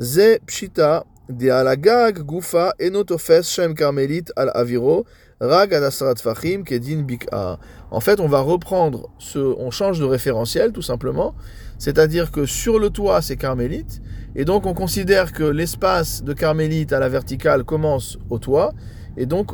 Ze 0.00 0.38
Pshita 0.46 1.04
de 1.28 1.50
Alagag 1.50 2.24
Gufa 2.24 2.72
Enotofes 2.80 3.48
Shem 3.48 3.74
Karmelit 3.74 4.32
al 4.36 4.50
Aviro, 4.54 5.04
Rag 5.40 5.72
Fachim 6.16 6.64
Kedin 6.64 7.02
Bik'a. 7.02 7.58
En 7.90 8.00
fait, 8.00 8.18
on 8.18 8.28
va 8.28 8.40
reprendre 8.40 9.10
ce, 9.18 9.38
on 9.38 9.70
change 9.70 10.00
de 10.00 10.04
référentiel 10.04 10.72
tout 10.72 10.82
simplement. 10.82 11.34
C'est-à-dire 11.78 12.32
que 12.32 12.44
sur 12.44 12.78
le 12.78 12.90
toit, 12.90 13.22
c'est 13.22 13.36
carmélite. 13.36 14.02
Et 14.34 14.44
donc, 14.44 14.66
on 14.66 14.74
considère 14.74 15.32
que 15.32 15.44
l'espace 15.44 16.24
de 16.24 16.32
carmélite 16.32 16.92
à 16.92 16.98
la 16.98 17.08
verticale 17.08 17.64
commence 17.64 18.18
au 18.30 18.38
toit. 18.38 18.72
Et 19.16 19.26
donc, 19.26 19.52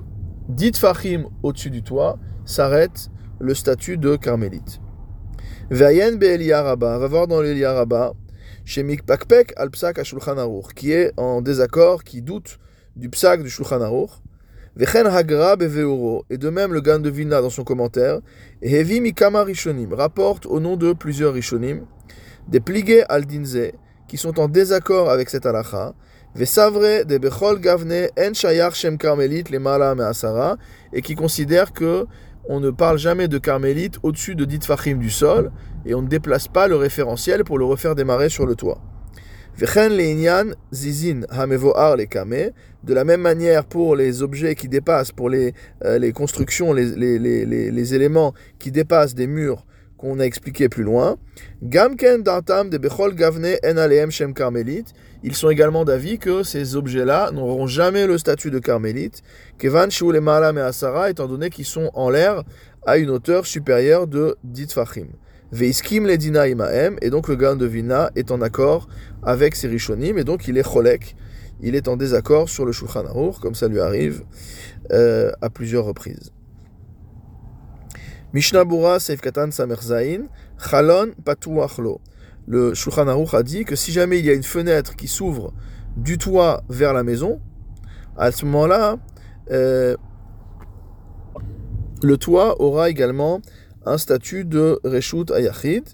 dit 0.49 0.73
Fahim 0.75 1.27
au-dessus 1.43 1.71
du 1.71 1.83
toit 1.83 2.19
s'arrête 2.47 3.11
le 3.41 3.55
statut 3.55 3.99
de 3.99 4.17
carmélite. 4.17 4.81
Va 5.71 5.91
voir 5.91 7.27
dans 7.27 7.41
l'Eliaraba, 7.41 8.13
chez 8.65 8.83
Mikpakpek 8.83 9.53
al 9.57 9.71
Psak 9.71 10.01
qui 10.75 10.93
est 10.93 11.13
en 11.17 11.43
désaccord, 11.43 12.05
qui 12.05 12.23
doute 12.23 12.59
du 12.97 13.09
Psak 13.11 13.43
du 13.43 13.51
Shulchan 13.51 13.81
Aruch. 13.81 14.11
Vechen 14.77 15.07
Hagra 15.07 15.55
Beveoro, 15.55 16.25
et 16.31 16.37
de 16.37 16.51
même 16.51 16.73
le 16.73 16.81
Gan 16.81 16.99
de 16.99 17.09
Vilna 17.09 17.41
dans 17.41 17.51
son 17.51 17.63
commentaire, 17.63 18.19
Hevi 18.61 19.01
Mikama 19.01 19.45
Rishonim, 19.45 19.95
rapporte 19.95 20.47
au 20.47 20.59
nom 20.59 20.77
de 20.77 20.93
plusieurs 20.93 21.33
Rishonim, 21.33 21.87
des 22.49 22.59
pligués 22.59 23.05
al 23.09 23.25
dinze 23.25 23.71
qui 24.09 24.17
sont 24.17 24.41
en 24.41 24.49
désaccord 24.49 25.11
avec 25.11 25.31
cette 25.31 25.47
halakha, 25.47 25.95
vesavre 26.35 27.05
de 27.05 27.19
bechol 27.19 27.61
gavne 27.61 28.09
en 28.19 28.35
shayach 28.35 28.75
shem 28.75 28.99
karmelit 28.99 29.45
le 29.51 29.61
mala 29.61 29.95
asara 30.09 30.57
et 30.93 31.03
qui 31.03 31.15
considèrent 31.15 31.73
que 31.73 32.07
on 32.49 32.61
ne 32.61 32.71
parle 32.71 32.99
jamais 32.99 33.29
de 33.29 33.39
carmélite 33.39 33.99
au-dessus 34.03 34.35
de 34.35 34.45
dit 34.45 34.59
fachim 34.63 34.97
du 34.97 35.11
sol 35.11 35.51
et 35.87 35.95
on 35.95 36.03
ne 36.03 36.09
déplace 36.09 36.49
pas 36.49 36.69
le 36.69 36.77
référentiel 36.77 37.45
pour 37.45 37.59
le 37.59 37.65
refaire 37.65 37.95
démarrer 37.95 38.29
sur 38.29 38.47
le 38.47 38.55
toit. 38.55 38.81
De 42.83 42.95
la 42.95 43.05
même 43.05 43.21
manière 43.21 43.65
pour 43.65 43.95
les 43.97 44.23
objets 44.23 44.55
qui 44.57 44.69
dépassent, 44.69 45.13
pour 45.13 45.31
les, 45.31 45.55
euh, 45.85 45.99
les 45.99 46.13
constructions, 46.13 46.73
les, 46.73 46.97
les, 46.97 47.47
les 47.71 47.95
éléments 47.95 48.35
qui 48.59 48.73
dépassent 48.73 49.15
des 49.15 49.29
murs 49.29 49.65
qu'on 50.05 50.21
a 50.21 50.25
expliqué 50.25 50.69
plus 50.69 50.83
loin. 50.83 51.17
Gamken 51.63 52.23
de 52.23 52.79
bechol 52.79 53.15
gavne 53.15 53.47
en 53.65 54.11
shem 54.11 54.35
carmélite. 54.35 54.93
Ils 55.23 55.35
sont 55.35 55.49
également 55.49 55.87
d'avis 55.87 56.19
que 56.19 56.43
ces 56.43 56.77
objets-là 56.77 57.31
n'auront 57.33 57.67
jamais 57.67 58.07
le 58.07 58.19
statut 58.19 58.51
de 58.51 58.59
carmélite. 58.59 59.23
Kevan 59.59 59.89
le 59.89 60.21
malam 60.21 60.59
et 60.59 60.61
asara, 60.61 61.11
étant 61.11 61.27
donné 61.27 61.49
qu'ils 61.49 61.65
sont 61.65 61.91
en 61.95 62.11
l'air 62.11 62.43
à 62.87 62.99
une 62.99 63.09
hauteur 63.09 63.47
supérieure 63.47 64.07
de 64.07 64.37
dit 64.45 64.67
fachim. 64.69 65.07
Veiskim 65.53 66.07
le 66.07 66.19
dina 66.19 66.49
imaem, 66.49 66.97
et 67.01 67.09
donc 67.09 67.29
le 67.29 67.37
gan 67.37 67.57
de 67.57 67.65
Vina 67.65 68.11
est 68.17 68.31
en 68.31 68.43
accord 68.43 68.89
avec 69.23 69.55
ses 69.55 69.69
rishonim, 69.69 70.19
et 70.19 70.25
donc 70.25 70.49
il 70.49 70.59
est 70.59 70.65
cholek, 70.65 71.17
il 71.63 71.77
est 71.77 71.87
en 71.87 71.97
désaccord 71.97 72.49
sur 72.49 72.67
le 72.67 72.73
Shulchan 72.73 73.05
comme 73.41 73.55
ça 73.55 73.69
lui 73.69 73.79
arrive 73.79 74.25
euh, 74.91 75.31
à 75.41 75.51
plusieurs 75.51 75.85
reprises. 75.85 76.34
Mishnah 78.35 78.65
Bura 78.65 78.99
Seif 78.99 79.21
Katan 79.21 79.53
Samerzain, 79.53 80.27
Chalon 80.59 81.13
Patuachlo. 81.25 82.01
Le 82.49 82.75
Shulchan 82.75 83.07
Aruch 83.07 83.33
a 83.33 83.45
dit 83.45 83.65
que 83.65 83.77
si 83.77 83.93
jamais 83.93 84.19
il 84.19 84.25
y 84.25 84.31
a 84.31 84.33
une 84.33 84.43
fenêtre 84.43 84.97
qui 84.97 85.07
s'ouvre 85.07 85.53
du 85.97 86.19
toit 86.19 86.65
vers 86.69 86.93
la 86.93 87.05
maison, 87.05 87.41
à 88.17 88.33
ce 88.33 88.45
moment-là, 88.47 88.97
euh, 89.53 89.97
le 92.03 92.17
toit 92.17 92.61
aura 92.61 92.91
également 92.91 93.41
un 93.87 93.99
statut 93.99 94.45
de 94.45 94.81
Reshut 94.83 95.31
Ayachid. 95.31 95.85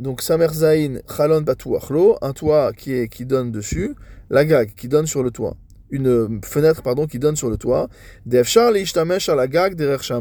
donc 0.00 0.20
Samerzain, 0.20 0.98
Chalon 1.16 1.44
Patuachlo, 1.44 2.18
un 2.20 2.34
toit 2.34 2.74
qui, 2.74 3.08
qui 3.08 3.24
donne 3.24 3.52
dessus, 3.52 3.94
la 4.28 4.44
gag 4.44 4.74
qui 4.74 4.88
donne 4.88 5.06
sur 5.06 5.22
le 5.22 5.30
toit 5.30 5.56
une 5.94 6.40
fenêtre 6.44 6.82
pardon, 6.82 7.06
qui 7.06 7.18
donne 7.18 7.36
sur 7.36 7.48
le 7.48 7.56
toit. 7.56 7.88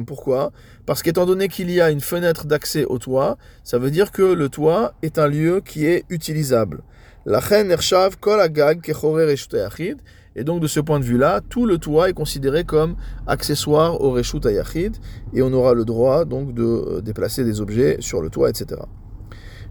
Pourquoi? 0.06 0.52
Parce 0.86 1.02
qu'étant 1.02 1.26
donné 1.26 1.48
qu'il 1.48 1.72
y 1.72 1.82
a 1.82 1.90
une 1.90 2.02
fenêtre 2.02 2.46
d'accès 2.46 2.86
au 2.86 3.00
toit, 3.00 3.38
ça 3.64 3.80
veut 3.80 3.92
dire 3.92 4.12
que 4.12 4.22
le 4.22 4.50
toit 4.50 4.94
est 5.02 5.18
un 5.18 5.28
lieu 5.28 5.62
qui 5.66 5.86
est 5.86 6.06
utilisable. 6.10 6.84
Et 10.36 10.44
donc 10.44 10.62
de 10.62 10.68
ce 10.68 10.80
point 10.80 11.00
de 11.00 11.06
vue-là, 11.06 11.42
tout 11.50 11.66
le 11.66 11.78
toit 11.78 12.10
est 12.10 12.14
considéré 12.14 12.64
comme 12.64 12.96
accessoire 13.28 14.02
au 14.02 14.12
Reshut 14.12 14.46
Ayachid 14.46 14.98
et 15.34 15.42
on 15.42 15.54
aura 15.54 15.74
le 15.74 15.86
droit 15.86 16.26
donc 16.26 16.54
de 16.54 16.64
euh, 16.64 17.02
déplacer 17.02 17.44
des 17.44 17.62
objets 17.62 17.98
sur 18.00 18.22
le 18.22 18.30
toit, 18.30 18.50
etc. 18.50 18.82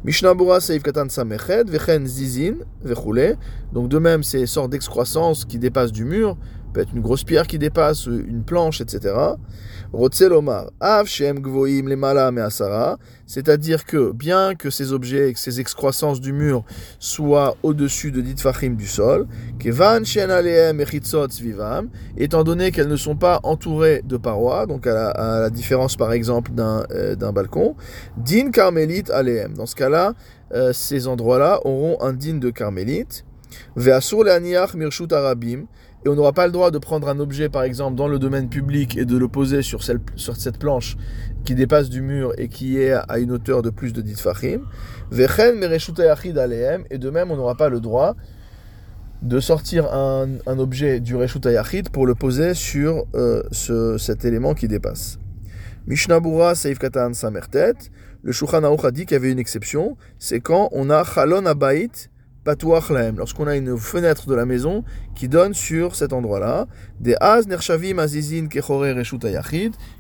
Mishnah 0.05 0.35
Bura 0.35 0.61
Seif 0.61 0.83
Katan 0.83 1.09
Sameched, 1.09 1.71
Vechen 1.71 2.09
Zizin, 2.09 2.55
Vechule. 2.83 3.37
Donc 3.73 3.89
de 3.89 3.99
même, 3.99 4.25
ces 4.25 4.47
sortes 4.47 4.71
d'excroissances 4.71 5.45
qui 5.45 5.61
dépassent 5.61 5.93
du 5.93 6.05
mur, 6.05 6.37
peut 6.73 6.81
être 6.81 6.93
une 6.95 7.01
grosse 7.01 7.25
pierre 7.25 7.47
qui 7.47 7.59
dépasse, 7.59 8.07
une 8.07 8.45
planche, 8.45 8.81
etc. 8.81 9.15
Av 10.81 11.07
Shem 11.07 11.41
Gvoim 11.41 11.87
Lemala 11.87 12.31
Measara, 12.31 12.99
c'est-à-dire 13.27 13.85
que 13.85 14.13
bien 14.13 14.55
que 14.55 14.71
ces 14.71 14.93
objets, 14.93 15.33
ces 15.37 15.61
excroissances 15.61 16.21
du 16.21 16.33
mur 16.33 16.65
soient 16.99 17.57
au-dessus 17.63 18.11
de 18.11 18.21
dit 18.23 18.35
fachim 18.41 18.71
du 18.71 18.87
sol, 18.87 19.27
Kevan 19.59 20.05
Shen 20.05 20.31
Aleem 20.31 20.81
Echitzot 20.81 21.29
Vivam, 21.41 21.91
étant 22.17 22.43
donné 22.43 22.71
qu'elles 22.71 22.89
ne 22.89 22.97
sont 22.97 23.17
pas 23.17 23.41
entourées 23.43 24.03
de 24.05 24.17
parois, 24.17 24.67
donc 24.67 24.87
à 24.87 25.13
la, 25.15 25.51
différence 25.51 25.97
par 25.97 26.13
exemple 26.13 26.53
euh, 26.59 27.15
d'un 27.15 27.33
balcon, 27.33 27.77
Din 28.17 28.51
Carmélite 28.51 29.11
Aleem. 29.11 29.55
Dans 29.55 29.67
ce 29.67 29.75
cas-là, 29.75 30.15
euh, 30.55 30.73
ces 30.73 31.07
endroits-là 31.07 31.61
auront 31.65 31.99
un 32.01 32.13
din 32.13 32.35
de 32.35 32.51
carmélite. 32.51 33.25
Ve'asur 33.77 34.25
Leaniach 34.25 34.75
Mirshut 34.75 35.13
Arabim, 35.13 35.67
et 36.05 36.09
on 36.09 36.15
n'aura 36.15 36.33
pas 36.33 36.47
le 36.47 36.53
droit 36.53 36.71
de 36.71 36.79
prendre 36.79 37.09
un 37.09 37.21
objet, 37.21 37.49
par 37.49 37.63
exemple, 37.63 37.97
dans 37.97 38.09
le 38.09 38.19
domaine 38.19 38.49
public 38.49 38.97
et 38.97 39.05
de 39.05 39.17
le 39.17 39.29
poser 39.29 39.63
sur, 39.63 39.83
cette 39.83 40.59
planche 40.59 40.97
qui 41.45 41.55
dépasse 41.55 41.89
du 41.89 42.03
mur 42.03 42.33
et 42.39 42.49
qui 42.49 42.79
est 42.79 42.93
à 42.93 43.19
une 43.19 43.31
hauteur 43.31 43.63
de 43.63 43.71
plus 43.71 43.93
de 43.93 44.01
10 44.01 44.21
fachim. 44.21 44.63
Vechen 45.11 45.63
et 46.91 46.99
de 46.99 47.11
même, 47.11 47.31
on 47.31 47.37
n'aura 47.37 47.55
pas 47.55 47.69
le 47.69 47.81
droit 47.81 48.17
de 49.23 49.39
sortir 49.39 49.93
un, 49.93 50.59
objet 50.59 50.99
du 50.99 51.15
Reshut 51.15 51.89
pour 51.93 52.07
le 52.07 52.15
poser 52.17 52.55
sur 52.55 53.05
euh, 53.15 53.43
cet 53.99 54.25
élément 54.25 54.55
qui 54.55 54.67
dépasse. 54.67 55.21
Mishnabura 55.87 56.57
Seif 56.57 56.79
Katan 56.79 57.13
Samertet, 57.15 57.75
le 58.23 58.33
Shulchan 58.33 58.63
a 58.65 58.91
dit 58.91 59.07
qu'il 59.07 59.15
y 59.15 59.17
avait 59.17 59.33
une 59.33 59.39
exception, 59.39 59.97
c'est 60.19 60.41
quand 60.41 60.69
on 60.73 60.91
a 60.91 61.05
Chalon 61.05 61.47
Abait 61.47 61.91
lorsqu'on 62.45 63.47
a 63.47 63.57
une 63.57 63.79
fenêtre 63.79 64.27
de 64.27 64.35
la 64.35 64.45
maison 64.45 64.85
qui 65.15 65.29
donne 65.29 65.55
sur 65.55 65.95
cet 65.95 66.13
endroit-là, 66.13 66.67
des 67.01 67.15
az 67.21 67.47
nershavim 67.47 67.99
azizin 67.99 68.49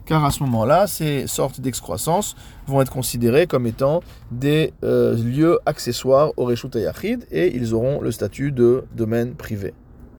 car 0.07 0.25
à 0.25 0.31
ce 0.31 0.43
moment-là, 0.43 0.87
ces 0.87 1.27
sortes 1.27 1.61
d'excroissances 1.61 2.35
vont 2.67 2.81
être 2.81 2.93
considérées 2.93 3.47
comme 3.47 3.67
étant 3.67 4.03
des 4.31 4.73
euh, 4.83 5.17
lieux 5.17 5.59
accessoires 5.67 6.33
au 6.37 6.45
reshut 6.45 6.77
et 7.31 7.57
ils 7.57 7.75
auront 7.75 8.01
le 8.01 8.11
statut 8.11 8.51
de 8.51 8.85
domaine 8.95 9.35
privé. 9.35 9.75